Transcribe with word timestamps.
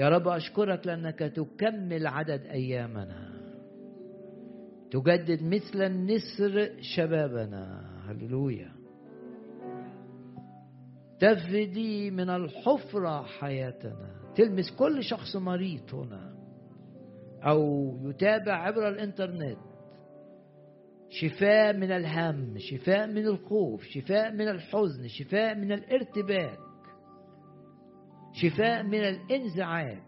يا 0.00 0.08
رب 0.08 0.28
أشكرك 0.28 0.86
لأنك 0.86 1.18
تكمل 1.18 2.06
عدد 2.06 2.40
أيامنا. 2.46 3.30
تجدد 4.90 5.42
مثل 5.42 5.82
النسر 5.82 6.70
شبابنا. 6.80 7.84
هللويا. 8.06 8.72
تفدي 11.20 12.10
من 12.10 12.30
الحفرة 12.30 13.22
حياتنا. 13.22 14.10
تلمس 14.36 14.70
كل 14.78 15.04
شخص 15.04 15.36
مريض 15.36 15.94
هنا. 15.94 16.34
أو 17.42 17.96
يتابع 18.02 18.52
عبر 18.52 18.88
الإنترنت. 18.88 19.58
شفاء 21.10 21.76
من 21.76 21.92
الهم 21.92 22.58
شفاء 22.58 23.06
من 23.06 23.26
الخوف 23.26 23.84
شفاء 23.84 24.32
من 24.32 24.48
الحزن 24.48 25.08
شفاء 25.08 25.54
من 25.54 25.72
الارتباك. 25.72 26.69
شفاء 28.32 28.82
من 28.82 29.00
الانزعاج 29.00 29.98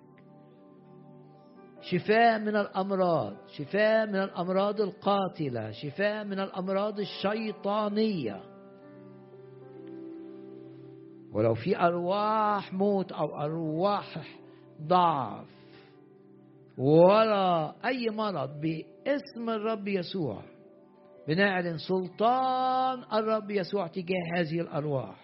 شفاء 1.83 2.39
من 2.39 2.57
الأمراض 2.57 3.37
شفاء 3.49 4.07
من 4.07 4.17
الأمراض 4.17 4.81
القاتلة 4.81 5.71
شفاء 5.71 6.25
من 6.25 6.41
الأمراض 6.41 7.01
الشيطانية. 7.01 8.41
ولو 11.33 11.55
في 11.55 11.79
أرواح 11.79 12.73
موت 12.73 13.13
أو 13.13 13.41
أرواح 13.41 14.19
ضعف 14.83 15.47
ولا 16.79 17.75
أي 17.85 18.11
مرض 18.11 18.61
باسم 18.61 19.51
الرب 19.51 19.89
يسوع 19.89 20.43
بنعلن 21.29 21.79
سلطان 21.79 23.05
الرب 23.13 23.51
يسوع 23.51 23.87
تجاه 23.87 24.37
هذه 24.37 24.61
الأرواح. 24.61 25.22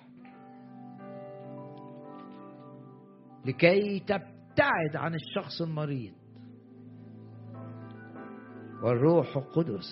لكي 3.47 4.01
تبتعد 4.01 4.97
عن 4.97 5.15
الشخص 5.15 5.62
المريض. 5.62 6.15
والروح 8.83 9.36
القدس 9.36 9.89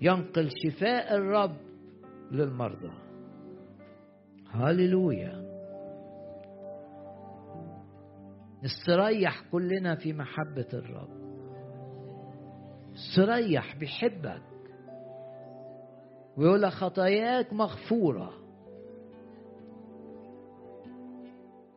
ينقل 0.00 0.50
شفاء 0.50 1.16
الرب 1.16 1.56
للمرضى. 2.32 2.92
هللويا. 4.50 5.44
نستريح 8.64 9.42
كلنا 9.52 9.94
في 9.94 10.12
محبة 10.12 10.68
الرب. 10.74 11.24
استريح 12.94 13.76
بيحبك 13.76 14.42
ويقول 16.36 16.72
خطاياك 16.72 17.52
مغفورة. 17.52 18.43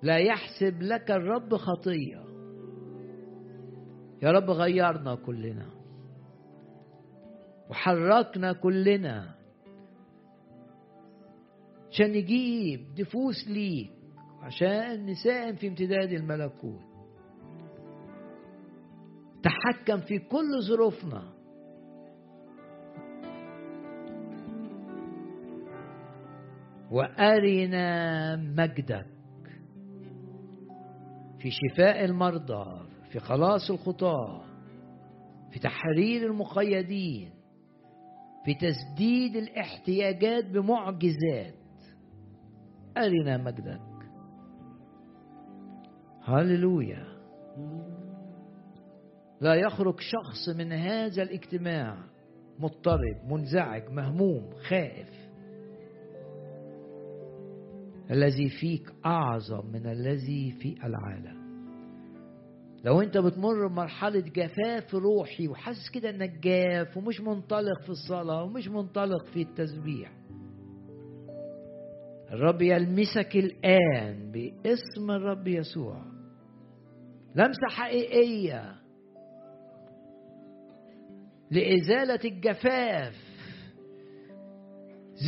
لا 0.02 0.18
يحسب 0.18 0.82
لك 0.82 1.12
الرب 1.12 1.56
خطية. 1.56 2.24
يا 4.22 4.32
رب 4.32 4.50
غيرنا 4.50 5.16
كلنا. 5.16 5.70
وحركنا 7.70 8.54
كلنا. 8.54 9.36
عشان 11.92 12.12
نجيب 12.12 13.00
نفوس 13.00 13.48
ليك. 13.48 13.92
عشان 14.42 15.06
نساهم 15.06 15.56
في 15.56 15.68
امتداد 15.68 16.12
الملكوت. 16.12 16.82
تحكم 19.44 20.00
في 20.00 20.20
كل 20.20 20.62
ظروفنا. 20.68 21.34
وأرنا 26.92 28.36
مجدك. 28.36 29.17
في 31.48 31.52
شفاء 31.52 32.06
المرضى 32.06 32.88
في 33.12 33.20
خلاص 33.20 33.72
الخطاة 33.72 34.44
في 35.52 35.60
تحرير 35.60 36.32
المقيدين 36.32 37.30
في 38.46 38.54
تسديد 38.54 39.36
الاحتياجات 39.36 40.46
بمعجزات. 40.46 41.54
أرنا 42.98 43.38
مجدك. 43.38 43.82
هللويا. 46.24 47.06
لا 49.42 49.56
يخرج 49.56 50.00
شخص 50.00 50.50
من 50.58 50.72
هذا 50.72 51.24
الاجتماع 51.24 51.98
مضطرب 52.60 53.32
منزعج 53.32 53.90
مهموم 53.90 54.50
خائف. 54.70 55.10
الذي 58.12 58.50
فيك 58.50 58.94
أعظم 59.06 59.66
من 59.66 59.88
الذي 59.88 60.52
في 60.52 60.76
العالم. 60.84 61.37
لو 62.84 63.02
انت 63.02 63.18
بتمر 63.18 63.68
بمرحلة 63.68 64.20
جفاف 64.20 64.96
روحي 64.96 65.48
وحاسس 65.48 65.90
كده 65.94 66.10
انك 66.10 66.40
جاف 66.40 66.98
ومش 66.98 67.22
منطلق 67.22 67.82
في 67.84 67.90
الصلاة 67.90 68.44
ومش 68.44 68.68
منطلق 68.68 69.26
في 69.26 69.42
التسبيح 69.42 70.12
الرب 72.32 72.62
يلمسك 72.62 73.36
الآن 73.36 74.32
باسم 74.32 75.12
الرب 75.12 75.48
يسوع. 75.48 76.02
لمسة 77.36 77.68
حقيقية 77.70 78.76
لإزالة 81.52 82.20
الجفاف. 82.26 83.16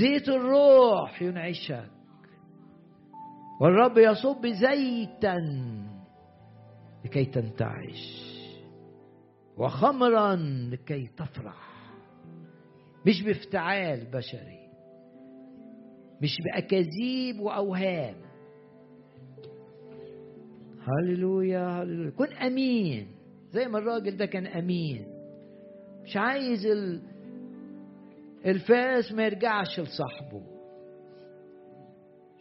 زيت 0.02 0.30
الروح 0.30 1.22
ينعشك. 1.22 1.90
والرب 3.62 3.98
يصب 3.98 4.48
زيتا. 4.48 5.38
لكي 7.10 7.26
تنتعش 7.26 8.30
وخمرا 9.58 10.36
لكي 10.72 11.08
تفرح 11.18 11.70
مش 13.08 13.24
بافتعال 13.24 14.06
بشري 14.14 14.60
مش 16.22 16.38
بأكاذيب 16.46 17.40
وأوهام. 17.40 18.16
هللويا 20.82 21.82
هللويا. 21.84 22.10
كن 22.12 22.34
أمين. 22.34 23.08
زي 23.52 23.68
ما 23.68 23.78
الراجل 23.78 24.18
ده 24.18 24.26
كان 24.26 24.48
أمين. 24.48 25.08
مش 26.04 26.18
عايز 26.18 26.66
ال... 26.66 27.02
الفاس 28.46 29.12
ما 29.12 29.26
يرجعش 29.26 29.80
لصاحبه. 29.80 30.42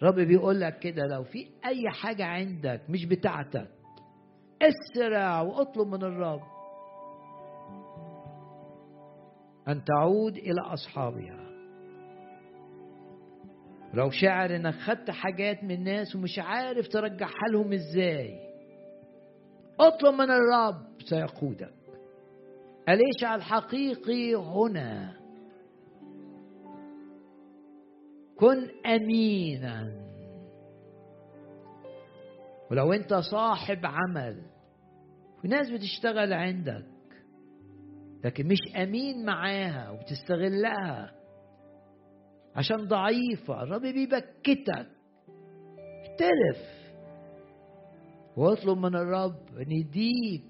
رب 0.03 0.15
بيقول 0.15 0.61
لك 0.61 0.79
كده 0.79 1.07
لو 1.07 1.25
في 1.25 1.47
أي 1.65 1.91
حاجة 1.91 2.25
عندك 2.25 2.81
مش 2.89 3.05
بتاعتك 3.05 3.69
أسرع 4.63 5.41
وأطلب 5.41 5.89
من 5.89 6.03
الرب. 6.03 6.43
أن 9.69 9.85
تعود 9.85 10.37
إلى 10.37 10.61
أصحابها. 10.61 11.49
لو 13.95 14.11
شعر 14.11 14.57
إنك 14.57 14.75
خدت 14.75 15.11
حاجات 15.11 15.65
من 15.65 15.71
الناس 15.71 16.17
ومش 16.17 16.39
عارف 16.39 16.89
ترجعها 16.89 17.49
لهم 17.53 17.73
إزاي. 17.73 18.39
أطلب 19.81 20.15
من 20.15 20.31
الرب 20.31 20.87
سيقودك. 21.09 21.75
اليشع 22.89 23.35
الحقيقي 23.35 24.35
هنا؟ 24.35 25.19
كن 28.37 28.69
أمينا. 28.87 30.08
ولو 32.71 32.93
انت 32.93 33.15
صاحب 33.15 33.87
عمل 33.87 34.43
وناس 35.45 35.71
بتشتغل 35.71 36.33
عندك 36.33 36.85
لكن 38.25 38.47
مش 38.47 38.77
أمين 38.77 39.25
معاها 39.25 39.91
وبتستغلها 39.91 41.13
عشان 42.57 42.77
ضعيفة 42.77 43.63
الرب 43.63 43.83
بيبكتك. 43.83 44.87
اعترف 45.79 46.89
واطلب 48.37 48.79
من 48.79 48.97
الرب 48.97 49.59
إن 49.61 49.71
يديك 49.71 50.45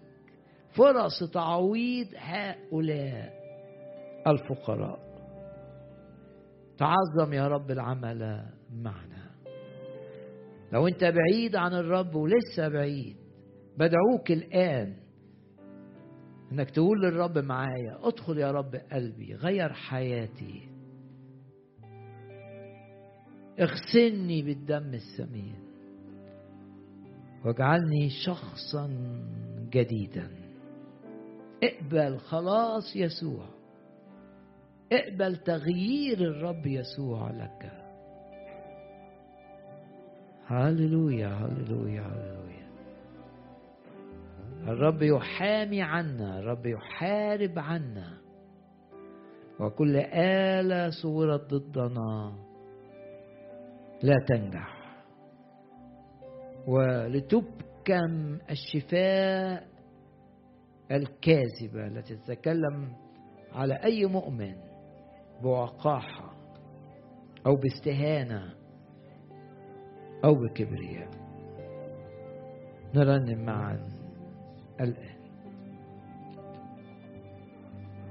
فرص 0.77 1.31
تعويض 1.33 2.07
هؤلاء 2.17 3.33
الفقراء. 4.27 4.99
تعظم 6.79 7.33
يا 7.33 7.49
رب 7.49 7.71
العمل 7.71 8.45
معنا. 8.71 9.18
لو 10.73 10.89
انت 10.89 11.05
بعيد 11.05 11.57
عن 11.57 11.75
الرب 11.75 12.15
ولسه 12.15 12.69
بعيد 12.69 13.17
بدعوك 13.79 14.31
الآن 14.31 14.97
إنك 16.53 16.71
تقول 16.71 17.03
للرب 17.03 17.39
معايا 17.39 17.99
ادخل 18.09 18.39
يا 18.39 18.51
رب 18.51 18.75
قلبي 18.93 19.35
غير 19.35 19.73
حياتي. 19.73 20.69
اغسلني 23.61 24.43
بالدم 24.43 24.95
الثمين 24.95 25.69
واجعلني 27.45 28.09
شخصا 28.27 28.87
جديدا. 29.73 30.31
اقبل 31.63 32.19
خلاص 32.19 32.97
يسوع. 32.97 33.49
اقبل 34.93 35.37
تغيير 35.37 36.19
الرب 36.19 36.67
يسوع 36.67 37.31
لك. 37.31 37.78
هللويا 40.49 41.29
هللويا 41.29 42.03
هللويا. 42.03 42.69
الرب 44.69 45.03
يحامي 45.03 45.83
عنا 45.83 46.39
الرب 46.39 46.67
يحارب 46.67 47.59
عنا. 47.59 48.19
وكل 49.61 49.97
آلة 50.15 50.91
صورت 51.03 51.55
ضدنا 51.55 52.33
لا 54.03 54.15
تنجح. 54.29 54.79
ولتبكم 56.67 58.39
الشفاء 58.51 59.69
الكاذبة 60.91 61.87
التي 61.87 62.17
تتكلم 62.17 62.93
على 63.53 63.75
أي 63.75 64.07
مؤمن 64.07 64.55
بوقاحة 65.43 66.35
أو 67.47 67.57
باستهانة. 67.57 68.58
أو 70.25 70.35
بكبرياء. 70.35 71.09
نرنم 72.95 73.45
معا 73.45 73.89
الآن. 74.81 75.19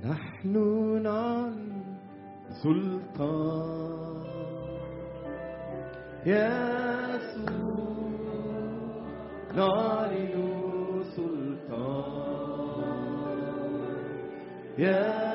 نحن 0.06 0.54
نعلن 1.04 1.83
سلطان. 2.63 4.25
يسوع 6.25 7.57
نعلن 9.56 11.03
سلطان. 11.15 12.57
يسوع 14.77 15.26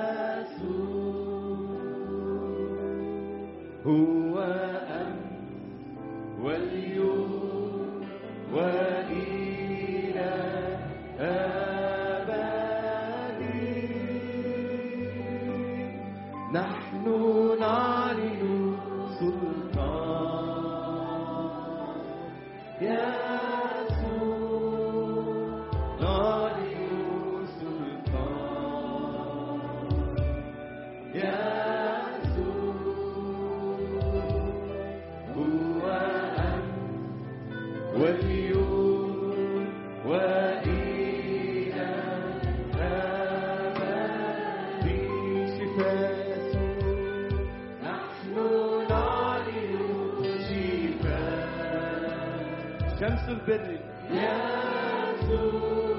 شمس 53.03 53.29
البر 53.29 53.67
يسوع 54.11 54.15
نعلن 54.15 55.92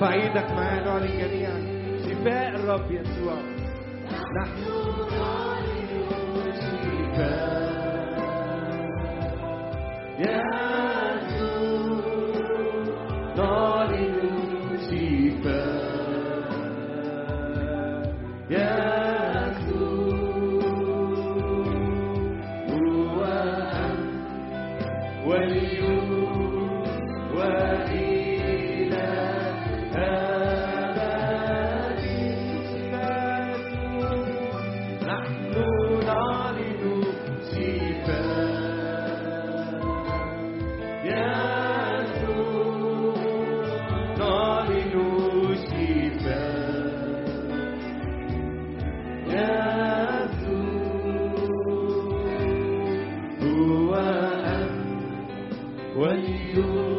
فعيدك 0.00 0.50
معانا 0.50 0.84
نعلن 0.84 1.18
جميعا 1.18 1.60
شفاء 2.04 2.48
الرب 2.48 2.90
يسوع. 2.90 3.34
نحن 4.40 4.62
نعلن 5.10 6.52
شفاء. 6.52 7.56
يسوع 10.18 10.65
when 55.96 56.20
you 56.54 56.95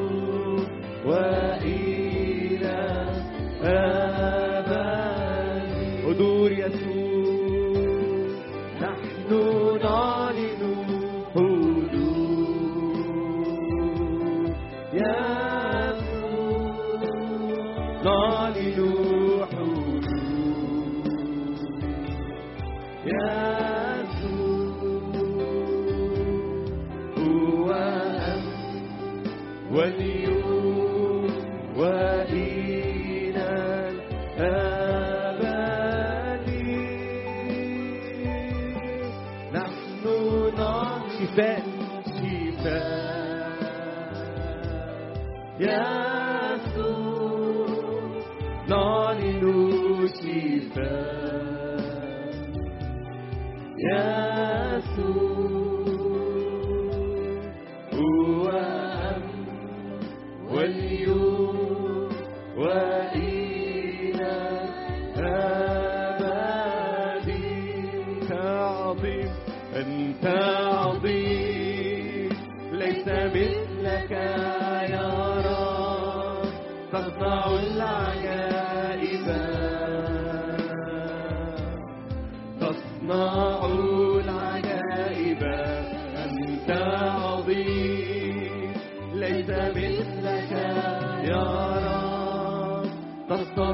شفاء 53.79 55.06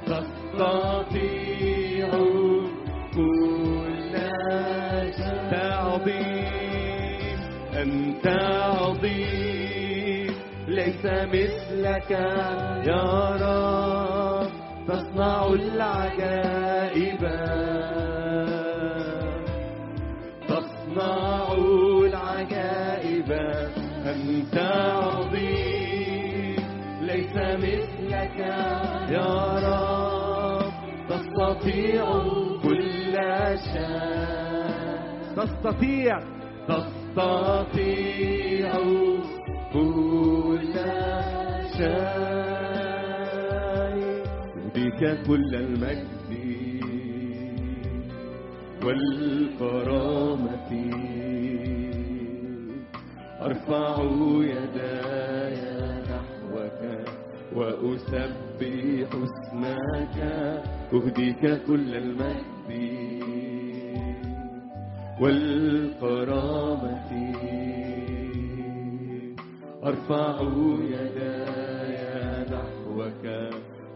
تستطيع 0.06 1.30
كل 3.14 4.14
شيء 5.16 5.52
عظيم 5.54 7.38
أنت 7.74 8.26
عظيم 8.72 10.34
ليس 10.68 11.04
مثلك 11.04 12.10
يا 12.86 13.36
رب. 13.40 14.50
تصنع 14.88 15.46
العجائب. 15.46 17.22
أنت 24.52 24.58
عظيم 24.58 26.56
ليس 27.00 27.34
مثلك 27.36 28.38
يا 29.10 29.34
رب. 29.66 30.72
تستطيع 31.08 32.04
كل 32.62 33.14
شيء. 33.72 35.00
تستطيع. 35.36 36.14
تستطيع 36.68 38.72
كل 39.72 40.74
شيء. 41.76 42.20
بك 44.74 45.00
كل 45.26 45.50
المجد 45.54 46.10
والكرامة. 48.84 50.70
أرفع 53.42 54.02
يداي 54.42 55.56
نحوك 56.10 56.80
وأسبح 57.56 59.08
اسمك 59.24 60.16
أهديك 60.92 61.42
كل 61.66 61.94
المجد 61.94 62.70
والكرامة. 65.20 67.00
أرفع 69.84 70.40
يداي 70.94 71.96
نحوك 72.52 73.24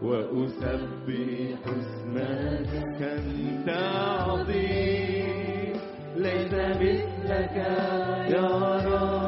وأسبح 0.03 1.59
اسمك 1.65 3.01
أنت 3.01 3.69
عظيم 3.69 5.25
ليس 6.17 6.53
مثلك 6.53 7.55
يا 8.33 8.47
رب. 8.85 9.24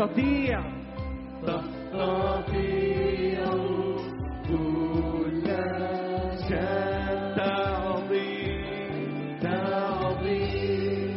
تستطيع. 0.00 0.60
تستطيع 1.42 3.44
كل 4.48 5.44
شيء. 6.48 7.36
تعظيم. 7.36 9.38
تعظيم. 9.42 11.10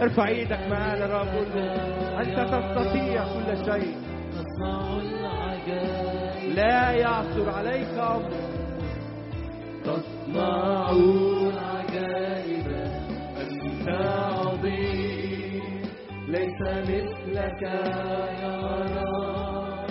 ارفع 0.00 0.28
إيدك 0.28 0.60
معانا 0.70 1.06
رب 1.06 1.28
قول 1.28 1.46
له 1.54 2.20
أنت 2.20 2.38
تستطيع 2.50 3.24
كل 3.24 3.56
شيء. 3.64 3.94
لا 6.54 6.90
يعثر 6.90 7.50
عليك 7.50 7.98
أمر. 7.98 8.30
تصنع 9.84 10.90
مثلك 17.46 17.62
يا 17.62 18.52
رب 18.96 19.86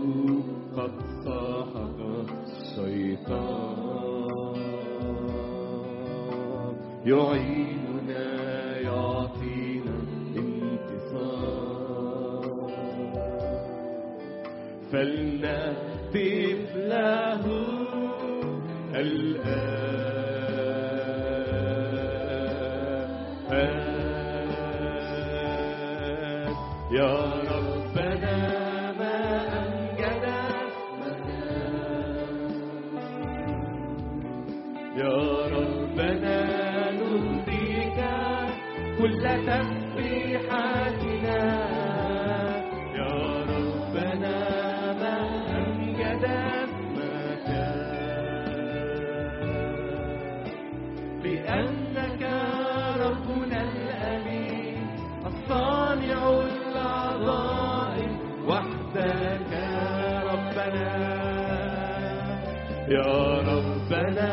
قد 0.76 0.92
سحق 1.24 1.98
الشيطان 2.46 3.64
يعيننا 7.06 7.63
يا 62.88 63.40
ربنا 63.40 64.28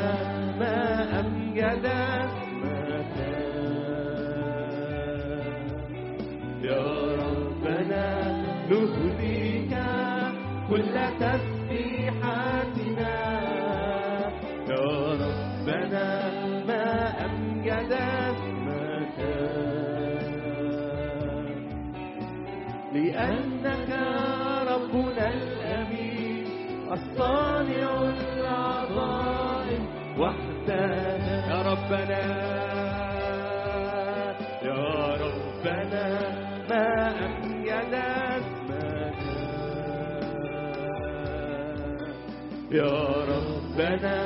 يا 42.71 43.25
ربنا 43.33 44.17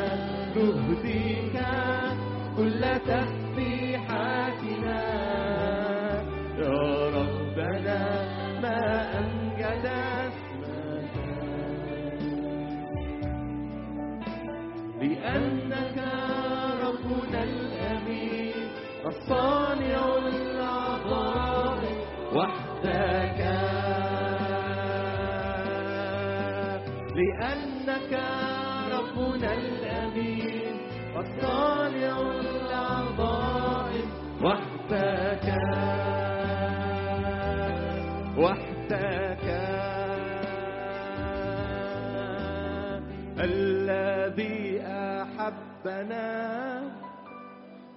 نهديك 0.55 1.57
كل 2.57 2.81
تسبيحاتنا 3.09 5.01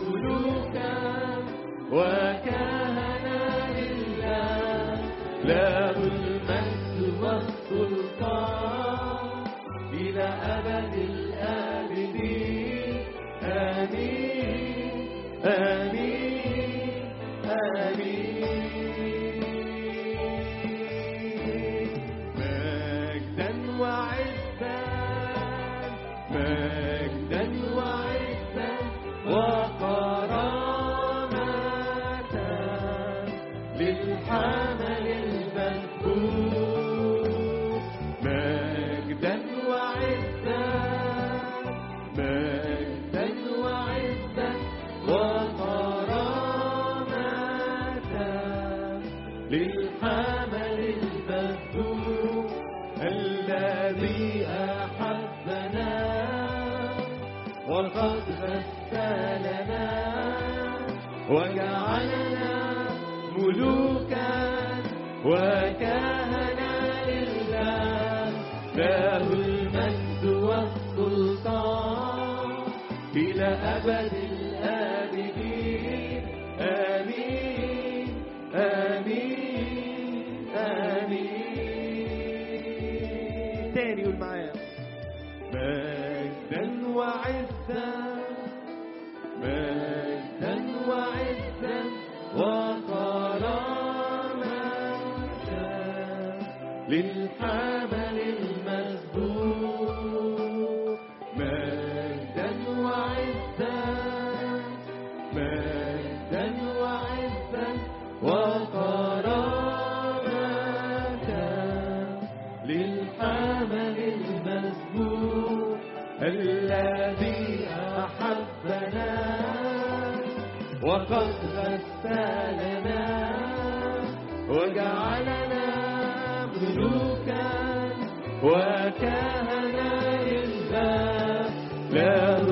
ملوكا 0.02 0.94
وكهنا 1.92 3.40
لله. 3.78 5.00
له 5.44 5.87
آمين 83.98 84.20
تاني 84.20 84.47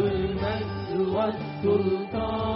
المجد 0.06 0.92
والسلطان 1.16 2.56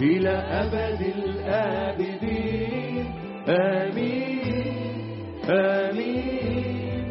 إلى 0.00 0.30
أبد 0.30 1.00
الآبدين. 1.16 3.04
آمين 3.48 4.54
آمين 5.50 7.04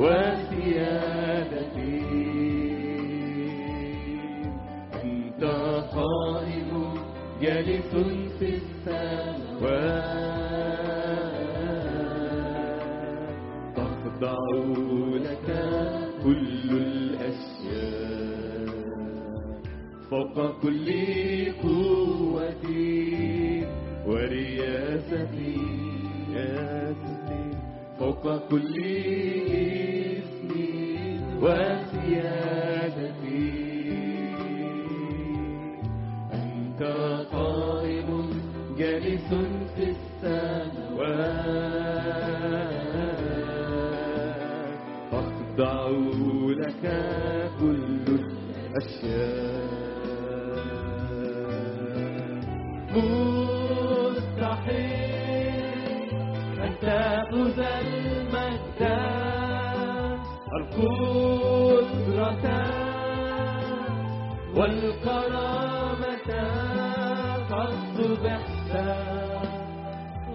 وسيادتي 0.00 1.56
أنت 5.04 5.42
جالس 7.42 7.92
في 8.38 8.48
السماوات 8.56 10.16
تخضع 13.76 14.38
لك 15.16 15.48
كل 16.24 16.68
الأشياء. 16.70 18.16
فوق 20.10 20.36
كل 20.62 20.86
قوتي 21.62 22.86
ورياستي. 24.06 25.16
رياستي 25.16 25.65
فوق 27.98 28.48
كل 28.50 28.74
اسم 30.16 30.50
وسيادتي 31.42 32.96
أنت 36.32 36.82
قائم 37.32 38.08
جالس 38.78 39.28
في 39.76 39.84
السماوات. 39.96 41.46
تخضع 45.12 45.88
لك 46.60 46.84
كل 47.60 48.06
أشياء 48.76 49.66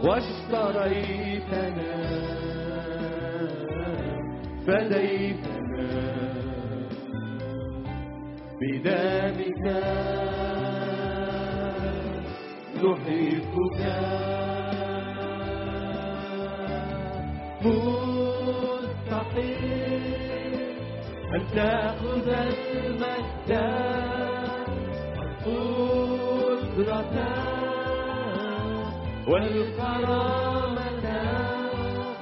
واشتريتنا 0.04 1.94
فديتنا. 4.68 5.62
بدمك 8.62 9.66
نحبك. 12.82 13.82
مستحيل 19.22 19.62
أن 21.36 21.42
تأخذ 21.56 22.28
المجد 22.28 23.52
القدرة 26.78 27.41
والكرامة 29.32 31.06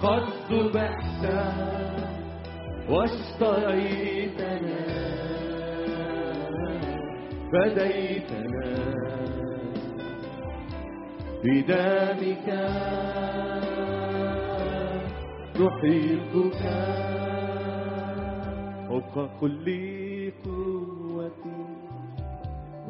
قد 0.04 0.24
ذبحت 0.52 1.24
واشتريتنا 2.90 4.82
فديتنا. 7.52 8.70
بدمك 11.44 12.48
نحبك 15.60 16.64
فوق 18.88 19.16
كل 19.40 19.68
قوتي 20.44 21.62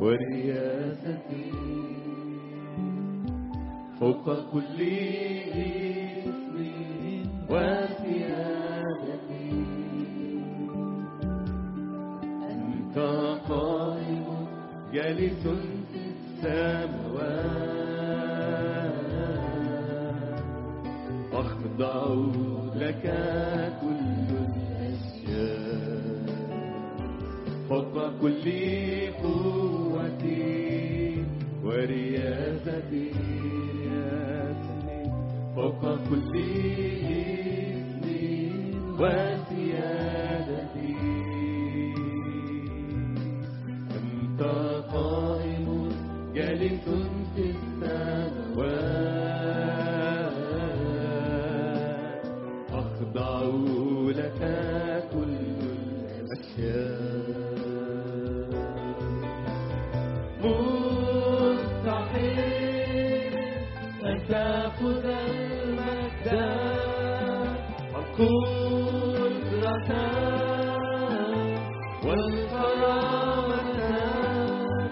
ورياستي. 0.02 1.59
فوق 4.00 4.26
كل 4.54 4.80
اسم 5.52 6.56
وسيادتي 7.50 8.72
أنت 12.52 12.98
قائم 13.50 14.28
جالس 14.94 15.44
في 15.44 16.00
السماوات. 16.10 16.80
أخضع 21.34 22.04
لك 22.76 23.06
كل 23.82 24.30
الأشياء. 24.48 26.24
فوق 27.70 27.96
كل 28.22 28.46
قوتي 29.24 30.50
ورياستي 31.64 33.39
فوق 35.82 36.00
كل 36.10 36.38
اسم 36.38 38.04
وسيادتي 39.00 39.39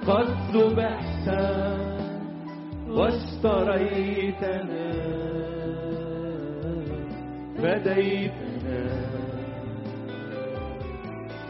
قد 0.07 0.27
ذبحت 0.53 1.27
واشتريتنا 2.89 4.87
فديتنا 7.57 8.83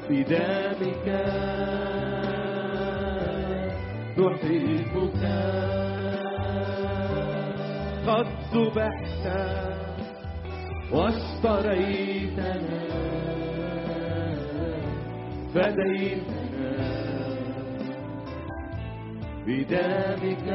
بدمك 0.09 1.07
نحبك 4.17 5.23
قد 8.07 8.27
ذبحت 8.53 9.25
واشتريتنا 10.91 12.76
فديتنا 15.53 16.73
بدمك 19.47 20.47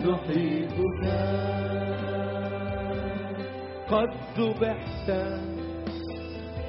نحبك 0.00 1.02
قد 3.90 4.10
ذبحت 4.38 5.08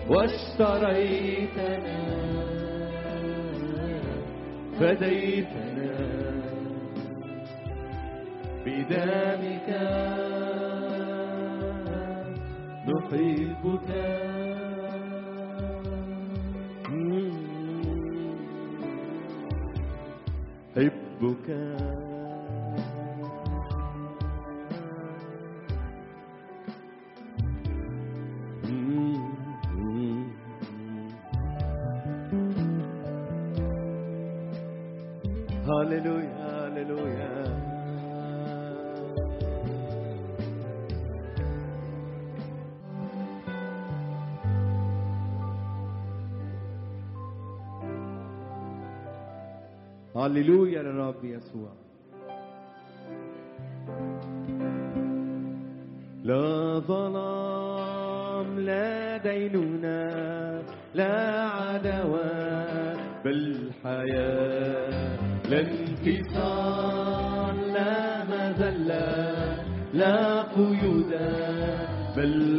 واشتريتنا. 0.10 2.00
فديتنا. 4.80 5.92
بدمك 8.66 9.70
نحبك 12.88 13.90
حبك 20.82 21.48
هللويا 35.68 36.68
هللويا. 36.68 37.32
هللويا. 50.16 50.71
لا 70.02 70.42
قيود 70.56 71.12
بل 72.18 72.51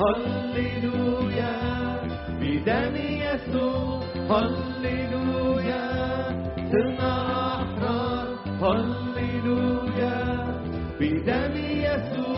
هللويا 0.00 1.56
بدم 2.40 2.96
يسوع 2.96 4.00
هللويا 4.30 5.86
صرنا 6.72 7.12
أحرار 7.62 8.28
هللويا 8.62 10.18
بدم 11.00 11.54
يسوع 11.56 12.36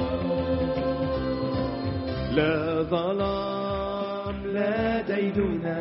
لا 2.36 2.82
ظلام 2.82 4.36
لا 4.54 5.00
ديننا 5.00 5.80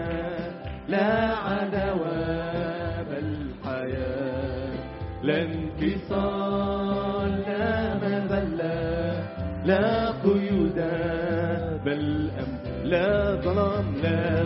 لا 0.90 1.36
عدوى 1.36 2.26
بل 3.10 3.30
حياة 3.66 4.74
لا 5.24 5.42
انفصال 5.42 6.47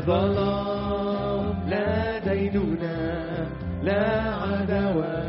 ظلام 0.05 1.69
لا 1.69 2.19
ديننا 2.19 2.99
لا 3.83 4.05
عدوى 4.35 5.21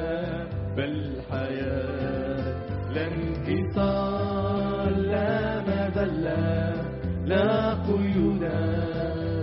بل 0.76 1.12
حياة 1.30 2.44
لا 2.94 3.06
انفصال 3.06 5.02
لا 5.02 5.60
مذلة 5.60 6.74
لا 7.26 7.74
قيود 7.74 8.44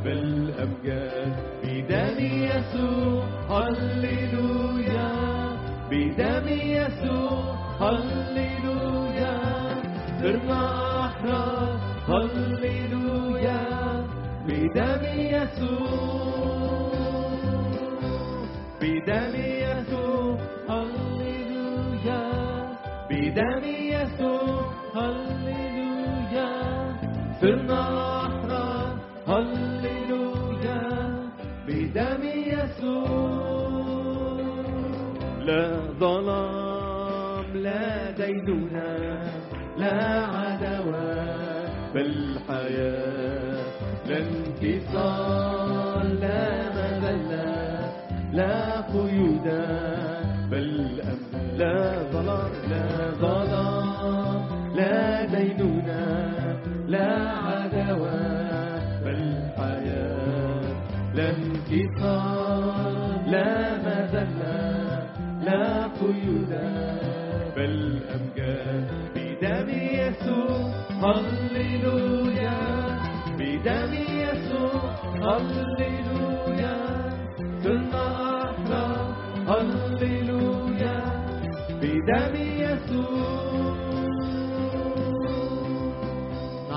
بل 0.05 0.51
أمجاد 0.63 1.33
بدم 1.63 2.17
يسوع 2.19 3.23
هللويا. 3.49 5.11
بدم 5.91 6.47
يسوع 6.47 7.55
هللويا. 7.81 9.35
صرنا 10.21 10.78
بدم 14.69 15.03
يسوع 15.33 16.91
بدم 18.81 19.33
يسوع 19.35 20.37
هللويا 20.69 22.23
بدم 23.09 23.63
يسوع 23.65 24.73
هللويا 24.95 26.51
صرنا 27.41 27.81
أحرار 28.25 28.93
هللويا 29.27 30.81
بدم 31.67 32.23
يسوع. 32.23 33.09
لا 35.41 35.63
ظلام 35.99 37.57
لا 37.57 38.11
ديننا 38.11 38.91
لا 39.77 40.25
عدوى 40.25 41.39
بل 41.95 42.39
حياة 42.47 43.69
لا 44.07 44.19
انفصال 44.69 46.19
لا 46.21 46.69
مذلة 46.77 47.91
لا 48.33 48.81
قيود. 48.81 49.47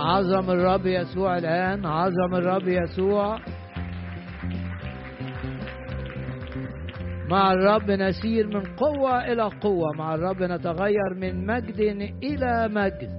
عظم 0.03 0.51
الرب 0.51 0.87
يسوع 0.87 1.39
الآن 1.39 1.87
عظم 1.87 2.35
الرب 2.35 2.69
يسوع. 2.69 3.39
مع 7.31 7.53
الرب 7.53 7.91
نسير 7.91 8.47
من 8.47 8.63
قوة 8.77 9.33
إلى 9.33 9.43
قوة 9.43 9.93
مع 9.99 10.15
الرب 10.15 10.43
نتغير 10.43 11.15
من 11.15 11.47
مجد 11.47 11.81
إلى 12.23 12.69
مجد. 12.69 13.11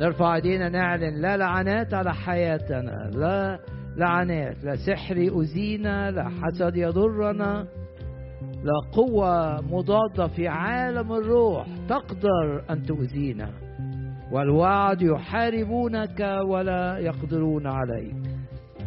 نرفع 0.00 0.34
إيدينا 0.34 0.68
نعلن 0.68 1.22
لا 1.22 1.36
لعنات 1.36 1.94
على 1.94 2.14
حياتنا 2.14 3.10
لا 3.14 3.58
لعنات 3.96 4.64
لا 4.64 4.76
سحر 4.76 5.16
يؤذينا 5.16 6.10
لا 6.10 6.28
حسد 6.28 6.76
يضرنا 6.76 7.66
لا 8.64 8.90
قوة 8.92 9.60
مضادة 9.60 10.26
في 10.26 10.48
عالم 10.48 11.12
الروح 11.12 11.66
تقدر 11.88 12.64
أن 12.70 12.82
تؤذينا. 12.82 13.50
والوعد 14.32 15.02
يحاربونك 15.02 16.20
ولا 16.48 16.98
يقدرون 16.98 17.66
عليك. 17.66 18.14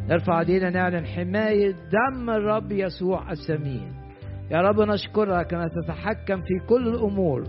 نرفع 0.10 0.40
ايدينا 0.40 0.70
نعلن 0.70 1.06
حماية 1.06 1.72
دم 1.72 2.30
الرب 2.30 2.72
يسوع 2.72 3.32
الثمين 3.32 3.92
يا 4.52 4.58
رب 4.58 4.82
نشكرك 4.82 5.54
أن 5.54 5.70
تتحكم 5.70 6.42
في 6.42 6.68
كل 6.70 6.88
الأمور 6.88 7.44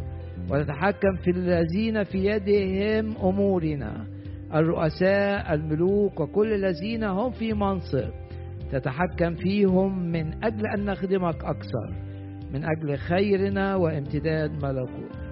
وتتحكم 0.50 1.14
في 1.24 1.30
الذين 1.30 2.04
في 2.04 2.26
يدهم 2.26 3.16
أمورنا. 3.16 4.06
الرؤساء 4.54 5.54
الملوك 5.54 6.20
وكل 6.20 6.52
الذين 6.52 7.04
هم 7.04 7.30
في 7.30 7.52
منصب. 7.52 8.10
تتحكم 8.72 9.34
فيهم 9.34 9.98
من 9.98 10.44
أجل 10.44 10.66
أن 10.66 10.84
نخدمك 10.84 11.44
أكثر 11.44 11.92
من 12.54 12.64
أجل 12.64 12.96
خيرنا 12.96 13.76
وامتداد 13.76 14.50
ملكوتك. 14.50 15.25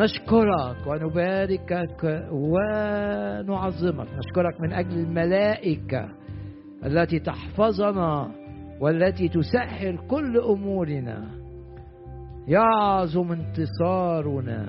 نشكرك 0.00 0.86
ونباركك 0.86 2.28
ونعظمك. 2.32 4.06
نشكرك 4.18 4.60
من 4.60 4.72
أجل 4.72 4.98
الملائكة 4.98 6.08
التي 6.84 7.18
تحفظنا 7.18 8.30
والتي 8.80 9.28
تسهل 9.28 9.98
كل 10.08 10.38
أمورنا. 10.38 11.24
يعظم 12.48 13.32
انتصارنا 13.32 14.66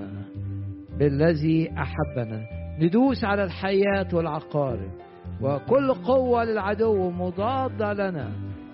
بالذي 1.00 1.72
أحبنا. 1.72 2.42
ندوس 2.80 3.24
على 3.24 3.44
الحياة 3.44 4.08
والعقارب 4.14 4.92
وكل 5.42 5.94
قوة 5.94 6.44
للعدو 6.44 7.10
مضادة 7.10 7.94
لنا. 7.94 8.32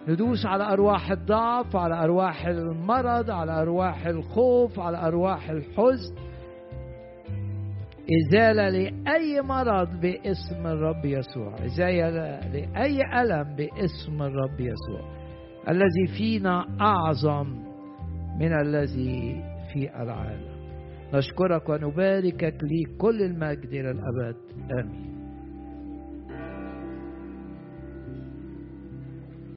ندوس 0.07 0.45
على 0.45 0.63
أرواح 0.63 1.11
الضعف 1.11 1.75
على 1.75 2.03
أرواح 2.03 2.45
المرض 2.47 3.31
على 3.31 3.61
أرواح 3.61 4.05
الخوف 4.05 4.79
على 4.79 5.07
أرواح 5.07 5.49
الحزن. 5.49 6.15
إزالة 8.07 8.69
لأي 8.69 9.41
مرض 9.41 10.01
باسم 10.01 10.67
الرب 10.67 11.05
يسوع. 11.05 11.65
إزالة 11.65 12.39
لأي 12.53 13.21
ألم 13.21 13.55
باسم 13.55 14.21
الرب 14.21 14.59
يسوع. 14.59 15.17
الذي 15.69 16.07
فينا 16.17 16.65
أعظم 16.81 17.47
من 18.39 18.53
الذي 18.53 19.43
في 19.73 20.01
العالم. 20.01 20.57
نشكرك 21.13 21.69
ونباركك 21.69 22.57
لي 22.63 22.83
كل 22.97 23.21
المجد 23.21 23.69
إلى 23.69 23.91
الأبد. 23.91 24.35
آمين. 24.71 25.06